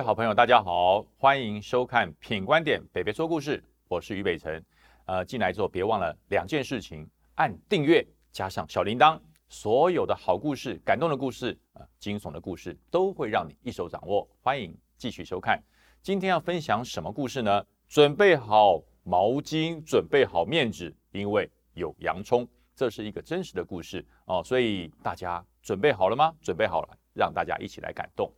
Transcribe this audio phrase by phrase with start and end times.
[0.00, 4.64] 位好朋友，大家好，欢迎收看《品观点北北说故事》，我是于北辰。
[5.04, 8.02] 呃，进来之后别忘了两件事情：按订阅，
[8.32, 9.20] 加上小铃铛，
[9.50, 14.26] 所有的好故事、感动的故事、呃惊悚的故事，都会让你一手掌握。
[14.40, 15.62] 欢迎继续收看。
[16.00, 17.62] 今天要分享什么故事呢？
[17.86, 22.48] 准备好毛巾，准备好面纸，因为有洋葱。
[22.74, 26.34] 这是一个真实的故事哦，所以大家准备好了吗？
[26.40, 28.32] 准备好了，让大家一起来感动。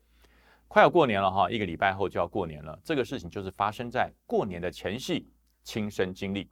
[0.73, 2.81] 快要过年了哈，一个礼拜后就要过年了。
[2.83, 5.29] 这个事情就是发生在过年的前夕，
[5.62, 6.48] 亲身经历。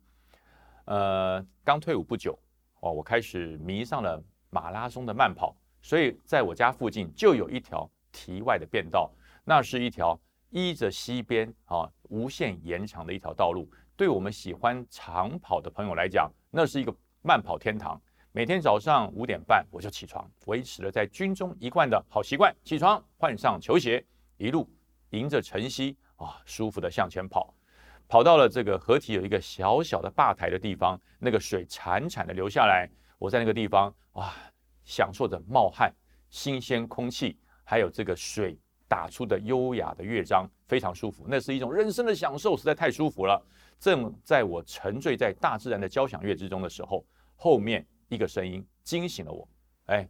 [0.85, 2.39] 呃，刚退伍不久
[2.81, 9.11] 哦，我开始迷上了马拉松的慢跑，所以在我家附近就有一条题外的便道，
[9.43, 13.67] 那是一条依着西边啊无限延长的一条道路。
[13.97, 16.95] 对我们喜欢长跑的朋友来讲，那是一个。
[17.23, 18.01] 慢跑天堂，
[18.33, 22.55] 每天早上五点半我就起床，维持了在军中一贯的好习惯。
[22.65, 24.03] 起床，换上球鞋，
[24.41, 24.67] 一路
[25.11, 27.55] 迎着晨曦啊，舒服的向前跑。
[28.09, 32.89] 跑到了这个河堤有一个小小的坝台的地方，那个水潺潺的流下来。
[33.19, 34.33] 我在那个地方哇，
[34.83, 35.95] 享受着冒汗、
[36.31, 41.27] 新鲜空气，还有这个水打出的优雅的乐章，非常舒服。
[41.29, 43.41] 那是一种人生的享受，实在太舒服了。
[43.79, 47.05] 正在我沉醉在大自然的交响乐之中的时候，
[47.37, 49.47] 后面一个声音惊醒了我。
[49.85, 50.09] 哎，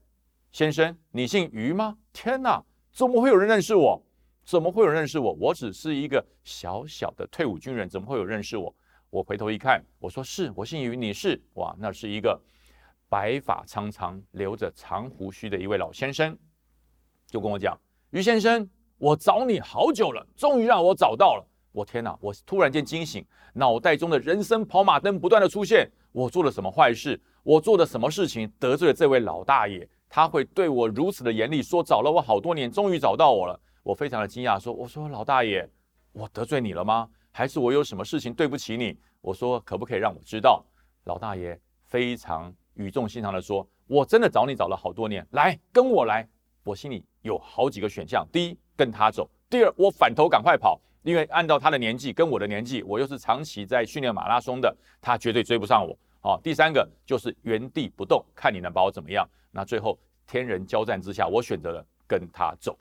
[0.52, 1.98] 先生，你姓于吗？
[2.12, 4.00] 天哪，怎么会有人认识我？
[4.44, 5.32] 怎么会有认识我？
[5.40, 8.74] 我只是一个小小的退伍军人，怎么会有认识我？
[9.10, 11.40] 我回头一看，我说是我姓于，你是？
[11.54, 12.40] 哇，那是一个
[13.08, 16.36] 白发苍苍、留着长胡须的一位老先生，
[17.26, 17.78] 就跟我讲
[18.10, 22.16] ：“于先生，我找你好久了，终于让我找到了。”我天哪！
[22.20, 25.88] 我突然间惊醒，脑袋中的人生跑马灯不断的出现。
[26.10, 27.20] 我做了什么坏事？
[27.44, 29.88] 我做了什么事情得罪了这位老大爷？
[30.08, 33.60] 他会对我如此的严厉，说找了我好多年，终于找到我了。
[33.82, 35.68] 我非常的惊讶，说：“我说老大爷，
[36.12, 37.08] 我得罪你了吗？
[37.30, 40.64] 还是我有什么事情对不起你？”我说：“可不可以让我知道？”
[41.04, 46.28] 老大爷非常语重心长的说：“我真的找你找了好多年，来跟我来。”
[46.62, 50.80] 我心里有好几个选项：第一，跟他走；第二，我反头赶快跑。
[51.02, 55.96] 因为按照他的年纪跟我的年纪，我又是长期在训练马拉松的，他绝对追不上我。
[56.20, 59.26] 好，第三个就是原地不动，看你能把我怎么样。
[59.50, 62.78] 那最后天人交战之下，我选择了跟他走。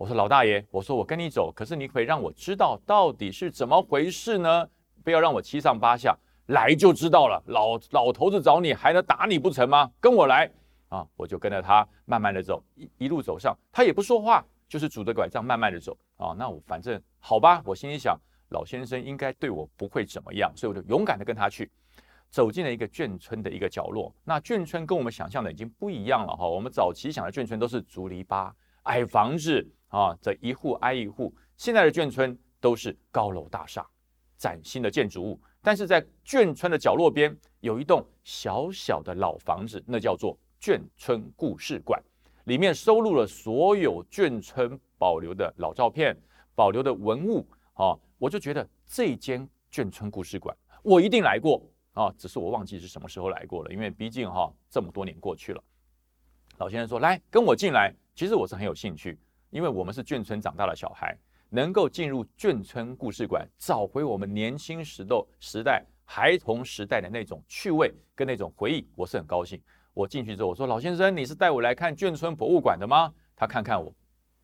[0.00, 4.66] 我说老大爷，我说我跟你走，可是你可以让我知道到底是怎么回事呢？
[5.04, 6.16] 不要让我七上八下，
[6.46, 7.42] 来就知道了。
[7.48, 9.90] 老老头子找你还能打你不成吗？
[10.00, 10.50] 跟我来
[10.88, 11.06] 啊！
[11.18, 14.42] 我就跟着他慢慢的走，一一路走上，他也不说话。
[14.70, 18.18] 就是拄着拐杖慢慢的走啊，那我反正好吧，我心里想
[18.52, 21.70] 老先生应该对我不会怎么样，所以我就勇敢的跟他去，
[22.30, 24.14] 走进了一个眷村的一个角落。
[24.24, 28.50] 那眷村跟我们想象的已经不一样了哈，我们早期想的眷村都是竹篱笆、
[28.84, 31.32] 矮房子啊，这一户挨一户。
[31.56, 33.86] 现在的眷村都是高楼大厦、
[34.36, 42.02] 崭新的建筑物，但是在眷村的角落边有一栋小小的老房子，那叫做眷村故事馆。
[42.44, 46.16] 里面收录了所有眷村保留的老照片、
[46.54, 51.62] 保留的文物啊，我就觉得这间眷村故事馆我一定来过
[51.92, 55.62] 啊，只是我忘记是什么时候来过了，因为毕竟哈这么多年过去了。
[56.56, 59.18] 老先生说：“来跟我进来。”其实我是很有兴趣，
[59.50, 61.16] 因为我们是眷村长大的小孩，
[61.48, 69.60] 能够进入眷村故事馆，找回我们年轻时的时代、孩童时代的那种趣味跟那种回忆，我是很高兴。
[69.92, 73.92] 我进去之后，我说：“老先生，你是带我来看眷村博物馆的吗？”他看看我，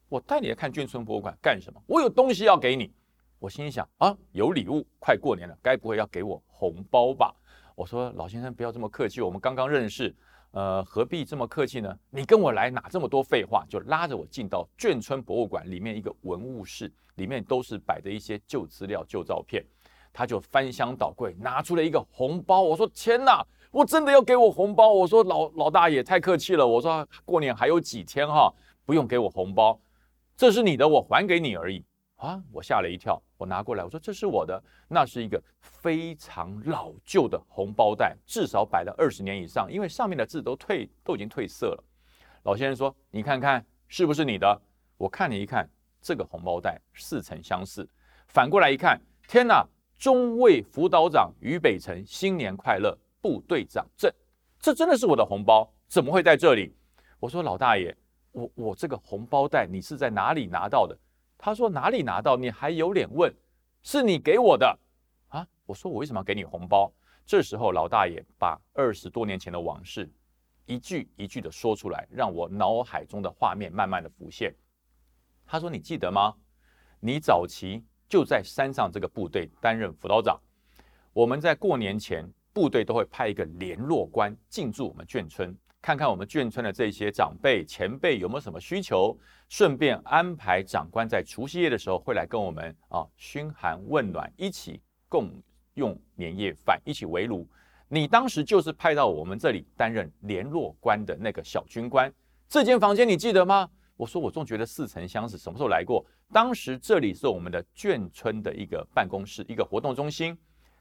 [0.09, 1.81] 我带你来看眷村博物馆干什么？
[1.87, 2.93] 我有东西要给你。
[3.39, 7.33] 我心想：啊，有礼物，快过年了，该不会要给我红包吧？
[7.77, 10.13] 我说：“老先生，不要这么客气，我们刚刚认识，
[10.57, 11.99] 呃，何必这么客气呢？
[12.09, 19.63] 你跟我来，哪这么多废话？”就拉着我进到眷村博物馆里面一个文物室，里面都是摆的一些旧资料、旧照片。
[20.15, 22.63] 他就翻箱倒柜，拿出了一个红包。
[22.63, 28.51] 我说：“天哪！”我真的要给我红包，我说老老大爷太客气了，我说过年还有几天哈，
[28.87, 29.79] 不用给我红包，
[30.39, 31.85] 这是你的，我还给你而已
[32.17, 32.43] 啊！
[32.51, 35.39] 我吓了一跳，我拿过来，我说这是我的，那是一个
[35.87, 41.85] 非常老旧的红包袋，至少摆了二十年以上，因为上面的字都褪都已经褪色了。
[42.43, 44.61] 老先生说：“你看看是不是你的？”
[44.99, 45.71] 我看了一看，
[46.03, 47.89] 这个红包袋似曾相识。
[48.27, 49.65] 反过来一看，天哪！
[49.97, 52.99] 中尉辅导长于北辰，新年快乐！
[53.21, 54.13] 部队长证，
[54.59, 56.75] 这真的是我的红包，怎么会在这里？
[57.21, 57.97] 我说老大爷，
[58.33, 60.99] 我我这个红包袋你是在哪里拿到的？
[61.39, 62.37] 他说哪里拿到？
[62.37, 63.33] 你还有脸问？
[63.85, 64.77] 是你给我的？
[65.67, 66.91] 我说我为什么要给你红包？
[67.27, 70.09] 这时候老大爷把二十多年前的往事
[70.65, 74.55] 一句一句的说出来，让我脑海中的画面慢慢的浮现。
[75.45, 76.35] 他说你记得吗？
[77.01, 80.41] 你早期就在山上这个部队担任辅导长。
[81.13, 89.17] 我们在过年前，部队都会派一个联络官进驻我们眷村，看看我们眷村的这些长辈前辈有没有什么需求，
[89.49, 95.31] 顺便安排长官在除夕夜的时候会来跟我们啊嘘寒问暖，一起共
[95.77, 97.49] 用年夜饭，一起围炉。
[97.89, 102.13] 你当时就是派到我们这里担任联络官的那个小军官，
[102.49, 103.69] 这间房间你记得吗？
[103.97, 106.05] 我说我总觉得似曾相识，什么时候来过？
[106.33, 110.37] 当时这里是我们的眷村的一个办公室，一个活动中心。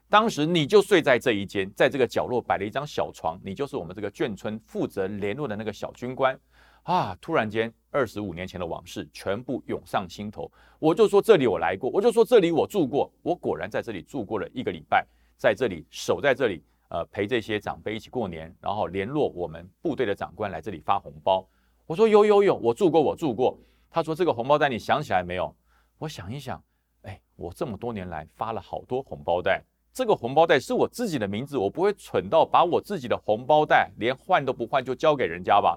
[0.08, 6.38] 当时你就睡在这一间，在这个角落摆了一张小床，你就是我们这个眷村负责联络的那个小军官
[6.82, 7.16] 啊！
[7.20, 10.50] 突然间，二十五年前的往事全部涌上心头。
[10.78, 15.06] 我就说这里我来过，我就说这里我住过，我果然在这里住过了一个礼拜，
[15.38, 16.62] 在这里守在这里。
[16.88, 21.44] 呃，陪这些长辈一起过年，然后联络我们部队的长官来这里发红包。
[21.84, 23.58] 我说有有有，我住过，我住过。
[23.90, 25.52] 他说这个红包袋你想起来没有？
[25.98, 26.62] 我想一想，
[27.02, 35.76] 哎，我这么多年来发了好多红包袋，这个红包袋是我自己的名字，我不会蠢到把我自己的红包袋连换都不换就交给人家吧？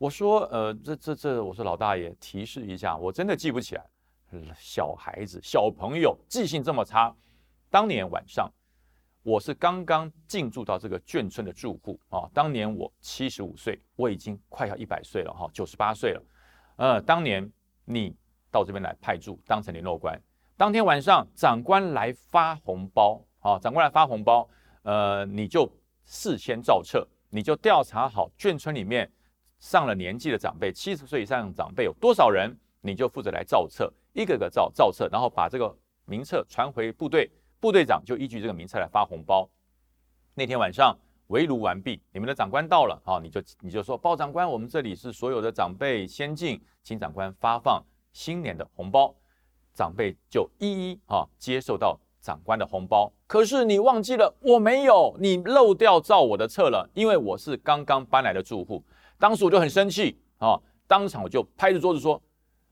[0.00, 3.84] 我说，呃，这这这，我说老大爷提示一下，我真的记不起来。
[4.56, 7.14] 小孩子小朋友记性这么差，
[7.68, 8.50] 当年晚上。
[9.22, 16.22] 我是刚刚进驻到这个眷村的住户啊，当年我七十五岁，我已经快要一百岁了哈，九十八岁了。
[16.76, 17.46] 呃，当年
[17.84, 18.16] 你
[18.50, 20.18] 到这边来派驻，当成联络官，
[20.56, 24.48] 当天晚上长官来发红包啊，长官来发红包，
[24.80, 25.70] 呃，你就
[26.06, 29.12] 事先照册，你就调查好眷村里面
[29.60, 35.72] 上了年纪的长辈，七十岁以上的长辈有多少人，你就负责来造册，一个个造造册，然后把这个
[36.06, 37.30] 名册传回部队。
[37.60, 39.46] 部队长就依据这个名册来发红包。
[40.32, 40.96] 那天晚上
[41.26, 49.14] 围炉完毕，你们的长官到了啊，你就你就说包长官，我们这里是所有的长辈先进，请长官发放新年的红包。
[49.74, 53.12] 长辈就一一啊接受到长官的红包。
[53.26, 58.82] 可是你忘记了，我没有，你漏掉照我的册了，因为我是刚刚搬来的住户。
[59.20, 60.58] 当时我就很生气啊，
[60.88, 62.20] 当场我就拍着桌子说：“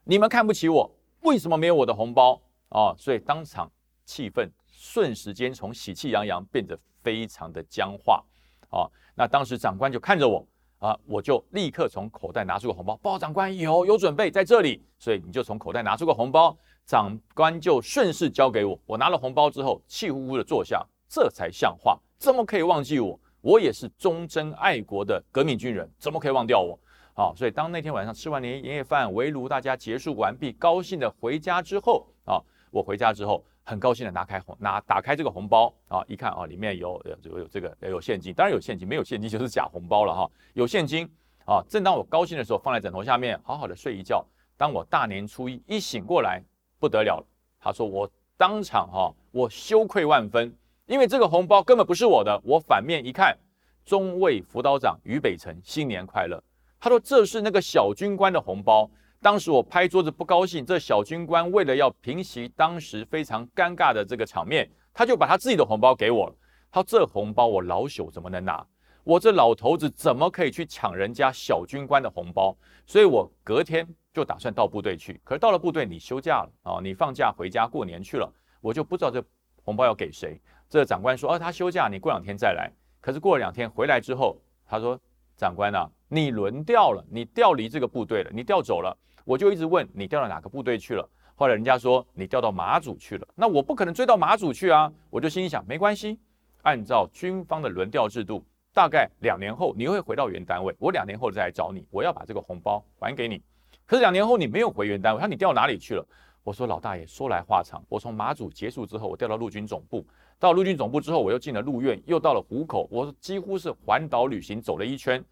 [0.02, 0.90] 你们看不起我，
[1.20, 2.40] 为什么没有我的红包
[2.70, 3.70] 啊？”所以当场
[4.04, 4.50] 气氛。
[4.80, 8.24] 瞬时间从喜气洋洋变得非常的僵化，
[8.70, 8.86] 啊，
[9.16, 10.46] 那当时长官就看着我，
[10.78, 16.56] 啊，我就立刻从口袋拿出个红包，报长官有有准备在这里，所以你就从口袋拿出个红包，
[16.86, 23.18] 长官就顺势交给我，我拿了红包之后，气呼呼的坐下，这才像话，怎么可以忘记我？
[23.48, 26.78] 我也是忠贞爱国的革命军人，怎么可以忘掉我？
[27.14, 32.38] 好，所以当那天晚上吃完年夜饭，围炉大家结束完毕，高兴的回家之后，啊，
[32.70, 33.42] 我回家之后。
[33.64, 40.30] 很高兴的拿开红拿打开这个红包啊，一看啊，里面有有有这个有现金，当然有现金，没有现金就是假红包了哈。
[40.54, 41.06] 有现金
[41.44, 44.24] 啊，正当我高兴的时候，放在枕头下面，好好的睡一觉。
[44.56, 46.42] 当我大年初一一醒过来，
[46.78, 47.26] 不得了了。
[47.60, 50.50] 他说我当场哈，我羞愧万分，
[50.88, 52.40] 因为这个红包根本不是我的。
[52.43, 53.37] 我反面一看，
[53.85, 56.43] 中尉辅导长于北辰，新年快乐。
[56.81, 58.90] 他说这是那个小军官的红包。
[59.20, 66.35] 当时我拍桌子不高兴，这小军官为了要平息当时非常尴尬的这个场面，他就把他自己的红包给我了。
[66.70, 68.67] 他说：“这红包我老朽怎么能拿？
[69.04, 72.57] 我这老头子怎么可以去抢人家小军官的红包？
[72.87, 75.21] 所以我隔天就打算到部队去。
[75.23, 79.23] 可是到了部队，你休假了啊，你放假回家过年去了，我就不知道这
[79.64, 80.40] 红包要给谁。
[80.68, 82.70] 这长官说：‘哦，他休假，你过两天再来。’
[83.00, 84.98] 可是过了两天回来之后，他说
[85.37, 96.18] ：‘长官啊，你轮调了，你调离这个部队了，你调走了。’我就一直问你调到哪个部队去了，后来人家说你调到马祖去了，那我不可能追到马祖去啊，我就心里想没关系，
[96.62, 103.42] 按照军方的轮调制度，大概两年后你会回到原单位，我两年后再来找你，我要把这个红包还给你。
[103.84, 106.06] 可是两年后你没有回原单位，他你调哪里去了？
[106.42, 110.06] 我说老大爷说来话长，我从马祖结束之后，我调到陆军总部，
[110.40, 115.25] 到陆军总部之后，我又进了陆院，又到了湖口，我几乎是环岛旅行走了一圈，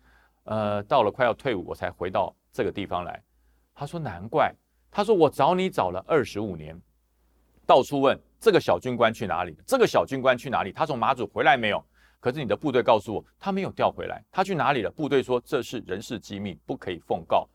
[0.45, 3.23] 呃，到了快要退伍，我才回到这个地方来。
[3.73, 4.53] 他说：“难怪。”
[4.91, 6.77] 他说：“我找你找了二十五年，
[7.67, 9.55] 到处问这个小军官去哪里？
[9.67, 10.73] 这个小军官去哪里？
[10.73, 11.85] 他从马祖回来没有？
[12.19, 14.25] 可是你的部队告诉我，他没有调回来。
[14.33, 14.91] 他去哪里了？
[14.91, 17.49] 部队说这是人事机密，不可以奉告。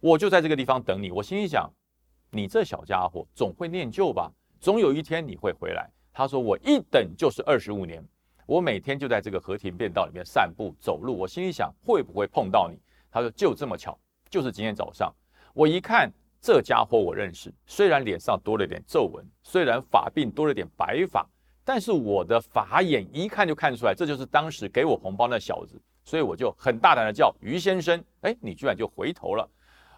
[0.00, 1.10] 我就在这个地方等你。
[1.10, 1.72] 我心里想，
[2.30, 4.30] 你这小家伙总会念旧吧？
[4.60, 5.88] 总有一天你会回来。”
[6.18, 8.04] 他说：“我一等就是二十五年，
[8.44, 11.16] 我每天就在这个和田便道里面散步走路。
[11.16, 12.76] 我心里想，会不会碰到你？”
[13.08, 13.96] 他说：“就这么巧，
[14.28, 15.14] 就是今天早上。”
[15.54, 17.54] 我一看这家伙，我认识。
[17.66, 21.24] 虽然脸上多了点皱纹，虽然发鬓多了点白发，
[21.64, 25.80] 但是我的法眼一看就看出来，这就是当时给我红包那小子。
[26.04, 29.48] 所以我就很大胆的叫于先生，哎，你居然就回头了。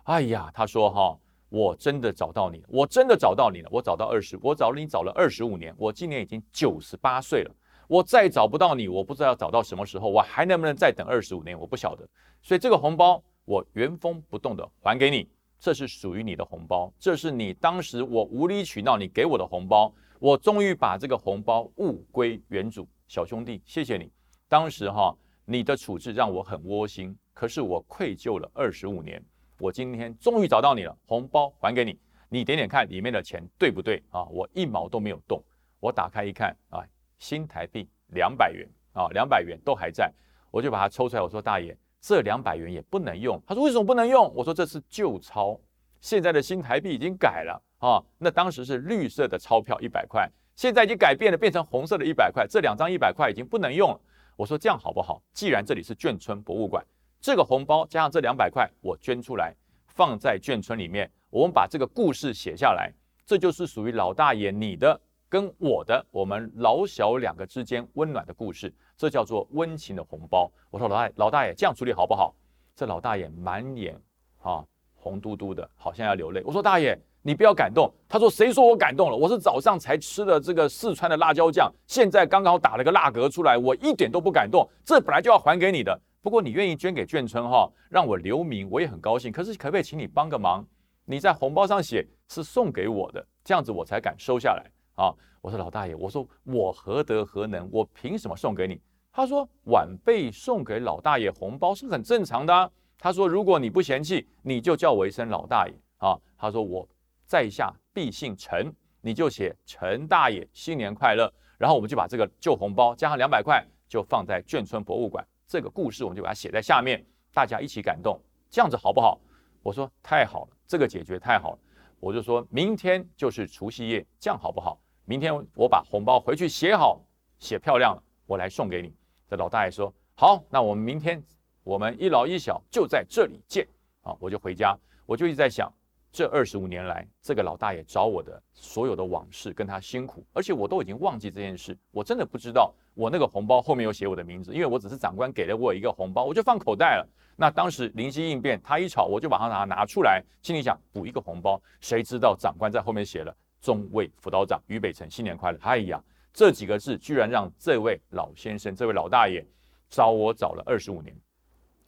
[0.02, 1.18] 哎呀，他说哈，
[1.50, 7.54] 我真的找到你了，我真的找到你了，我找到二十，我找了你找了二十五年，我今年已经九十八岁了，
[7.88, 12.08] 我再找不到你，我不知道要找到什么时候，我还能不能再等二十五年，我不晓得。
[12.40, 15.28] 所以这个红包我原封不动的还给你，
[15.58, 24.08] 这是属于你的红包，这是你当时我无理取闹你给我的红包，我终于把这个红包物归原主，小兄弟，谢谢你，
[24.48, 25.12] 当时哈
[25.44, 29.20] 你的处置让我很窝心，可是我愧疚了二十五年。
[29.60, 31.98] 我今天终于找到你了，红包还给你，
[32.30, 34.24] 你点点看里面的钱对不对啊？
[34.24, 35.42] 我一毛都没有动，
[35.78, 36.82] 我打开一看啊，
[37.18, 40.10] 新台币两百元啊，两百元都还在，
[40.50, 43.38] 我就把它抽出来，我说大爷，这两百元也不能用。
[43.46, 44.32] 他说为什么不能用？
[44.34, 45.60] 我说这是旧钞，
[46.00, 50.26] 现在的新台币已经改了啊，那当时是绿色的钞票一百块，
[50.56, 54.00] 现在已经改变了，变成红色的一百块，这两张一百块已经不能用了。
[54.36, 55.22] 我说这样好不好？
[55.34, 56.82] 既然这里是眷村博物馆。
[57.20, 59.54] 这个红包加上这两百块，我捐出来，
[59.86, 61.10] 放在眷村里面。
[61.28, 62.90] 我们把这个故事写下来，
[63.26, 64.98] 这就是属于老大爷你的
[65.28, 68.72] 跟我的，我们老小两个之间温暖的故事。
[68.96, 70.50] 这叫做温情的红包。
[70.70, 72.34] 我说老大老大爷这样处理好不好？
[72.74, 73.94] 这老大爷满眼
[74.40, 76.42] 啊红嘟嘟的，好像要流泪。
[76.46, 77.92] 我说大爷你不要感动。
[78.08, 79.16] 他说谁说我感动了？
[79.16, 84.66] 我是早上才吃的这个四川的辣椒酱，现在刚刚打了个蜡嗝出来，我一点都不感动。
[84.82, 86.00] 这本来就要还给你的。
[86.22, 89.32] 不过你愿意捐给眷村哈，让我留名，我也很高兴。
[89.32, 90.66] 可是可不可以请你帮个忙？
[91.06, 94.70] 你在红包上写是送给我的，这样子我才敢收下来
[95.02, 95.12] 啊！
[95.40, 98.78] 我说老大爷，我说我何德何能，我凭什么送给你？
[99.10, 102.72] 他说晚辈送给老大爷红包是很正常的。
[102.98, 106.16] 他说如果你不嫌弃，你就叫我一声老大爷啊。
[106.36, 106.86] 他说我
[107.24, 111.32] 在下必姓陈，你就写陈大爷新年快乐。
[111.56, 115.26] 然后我们就把这个旧红包加上两百块，就放在眷村博物馆。
[115.50, 117.04] 这个故事我们就把它写在下面，
[117.34, 119.20] 大家一起感动，这样子好不好？
[119.64, 121.58] 我说太好了，这个解决太好了。
[121.98, 124.80] 我就说明天就是除夕夜，这样好不好？
[125.06, 127.00] 明天我把红包回去写好，
[127.40, 128.94] 写漂亮了，我来送给你。
[129.28, 131.20] 这老大爷说好，那我们明天
[131.64, 133.66] 我们一老一小就在这里见
[134.02, 134.16] 啊！
[134.20, 135.68] 我就回家，我就一直在想。
[136.12, 141.76] 这二十五年来，这个老大爷找我的所有的往事，跟他辛苦，而且我都已经忘记这件事。
[141.92, 147.08] 我真的不知道我那个红包后面有写我的名字，因为我只是长官给了我一个红包，我就放口袋了。
[147.36, 151.62] 那当时灵机应变，他一吵，我就把它拿拿出来，心里想补一个红包。
[151.80, 155.58] 谁知道长官在后面写了“中尉辅导长于北辰新年快乐”。
[155.62, 156.02] 哎呀，
[156.32, 159.46] 这几个字居然让这位老先生、这位老大爷
[159.88, 161.16] 找我找了二十五年。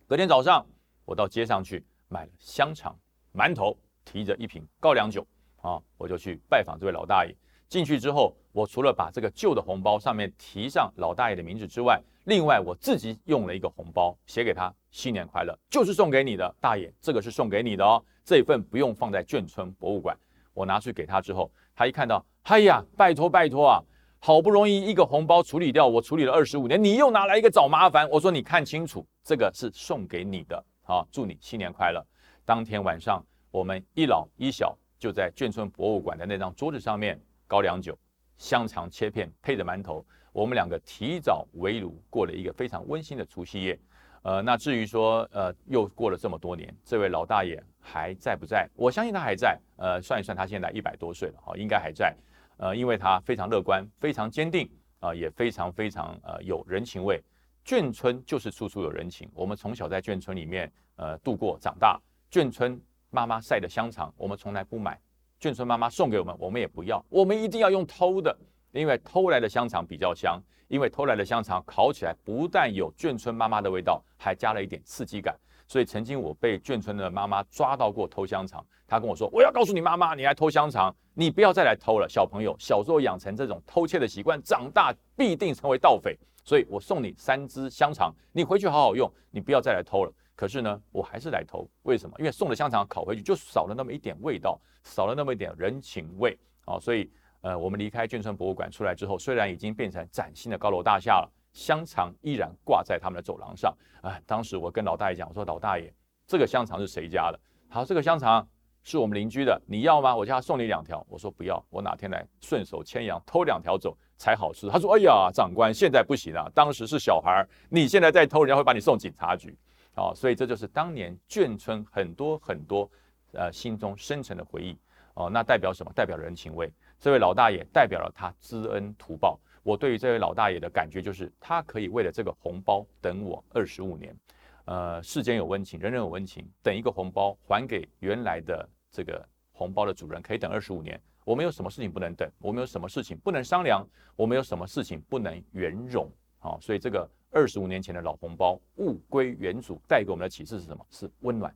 [0.06, 0.64] 隔天早上，
[1.04, 2.96] 我到街上去买了香肠、
[3.34, 3.76] 馒头。
[4.12, 5.26] 提着一瓶高粱酒
[5.62, 7.34] 啊，我就去拜访这位老大爷。
[7.66, 18.04] 进去之后，我除了把这个旧的红包上面提上老大爷的名字之外，另外我自己用了一个红包写给他：“新年快乐，就是送给你的，大爷，这个是送给你的哦。
[18.22, 20.14] 这一份不用放在眷村博物馆。”
[20.52, 23.80] 我拿去给他之后，他一看到，哎呀，拜托拜托啊，
[24.18, 28.06] 好不容易一个红包处理掉，我处理了二十五年，你又拿来一个找麻烦。
[28.10, 32.06] 我说你看清楚，这个是送给你的啊，祝你新年快乐。
[32.44, 33.24] 当天晚上。
[33.52, 37.96] 我们一老一小就在眷村博物馆的那张桌子上面，高粱酒、
[38.38, 43.78] 香肠切片配着馒头，我们两个提早围炉过了一个非常温馨的除夕夜。
[44.22, 48.66] 呃，那至于说，呃，又过了这么多年，这位老大爷还在不在？
[48.74, 49.60] 我相信他还在。
[49.76, 52.16] 呃，算一算，他现在一百多岁了，哈，应该还在。
[52.56, 54.66] 呃，因为他非常乐观，非常坚定，
[55.00, 57.22] 啊，也非常非常呃有人情味。
[57.66, 59.28] 眷村就是处处有人情。
[59.34, 62.80] 我们从小在眷村里面呃度过长大，眷村。
[63.12, 64.98] 妈妈晒的香肠，我们从来不买。
[65.38, 67.04] 眷村妈妈送给我们，我们也不要。
[67.10, 68.34] 我们一定要用偷的，
[68.72, 70.42] 因为偷来的香肠比较香。
[70.68, 75.38] 因为偷来的香肠烤起来不但有眷村妈妈的味道，还加了一点刺激感。
[75.68, 86.18] 所以曾经我被眷村的妈妈抓到过偷香肠，她跟我说：“我要告诉你妈妈，你来偷香肠，你不要再来偷了。”小朋友小时候养成这种偷窃的习惯，长大必定成为盗匪。
[86.42, 90.12] 所以我送你三只香肠，你回去好好用，你不要再来偷了。
[90.42, 92.16] 可是呢，我还是来偷，为什么？
[92.18, 96.80] 因为送的香肠烤回去就少了那么一点味道，少了那么一点人情味啊！
[96.80, 97.08] 所以，
[97.42, 103.72] 呃，我们离开眷村博物馆出来之后，虽然已经变成崭新的高楼大厦了，香肠依然挂在他们的走廊上。
[104.00, 105.94] 啊，当时我跟老大爷讲，我说老大爷，
[106.26, 107.38] 这个香肠是谁家的？
[107.68, 108.44] 好，这个香肠
[108.82, 110.16] 是我们邻居的，你要吗？
[110.16, 111.06] 我叫他送你两条。
[111.08, 114.68] 我说不要，我哪天来顺手牵羊偷两条走才好吃。
[114.68, 119.56] 他说，哎呀，长官现在不行了，当时是小孩儿，你现在再偷，人家会把你送警察局。
[119.96, 122.90] 哦，所以这就是当年眷村很多很多，
[123.32, 124.76] 呃，心中深沉的回忆。
[125.14, 125.92] 哦，那代表什么？
[125.94, 126.72] 代表人情味。
[126.98, 129.38] 这位老大爷代表了他知恩图报。
[129.62, 134.16] 我对于这位老大爷的感觉就是，他可以为了这个红包等我二十五年。
[134.64, 139.22] 呃，世间有温情，人人有温情，等一个红包还给原来的这个
[139.52, 140.98] 红包的主人可以等二十五年。
[141.24, 142.30] 我们有什么事情不能等？
[142.38, 143.86] 我们有什么事情不能商量？
[144.16, 146.10] 我们有什么事情不能圆融？
[146.38, 150.86] 好，所以这个二十五年前的老红包物归原主，带给我们的启示是什么？
[150.90, 151.52] 是温暖，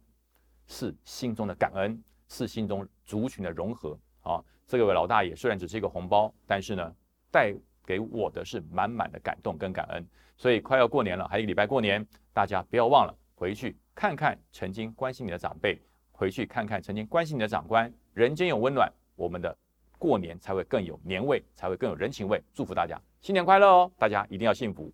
[0.66, 3.96] 是心中的感恩，是心中族群的融合。
[4.22, 6.92] 啊，这位老大爷虽然只是一个红包，但是呢，
[7.30, 7.54] 带
[7.84, 10.04] 给我的是满满的感动跟感恩。
[10.38, 15.78] 所以快要过年了，还有一个礼拜过年，大家不要忘了回去看看曾经关心你的长辈，
[16.10, 19.54] 回去看看曾经关心你的长官，人间有温暖，我们的
[19.98, 22.42] 过年才会更有年味，才会更有人情味。
[22.54, 23.92] 祝福大家新年快乐哦！
[23.98, 24.90] 大家一定要幸福，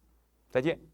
[0.52, 0.91] 再见。